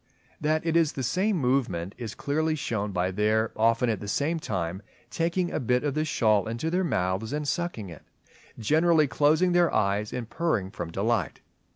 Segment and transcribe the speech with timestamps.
[0.39, 4.39] That it is the same movement is clearly shown by their often at the same
[4.39, 4.81] time
[5.11, 8.01] taking a bit of the shawl into their mouths and sucking it;
[8.57, 11.41] generally closing their eyes and purring from delight.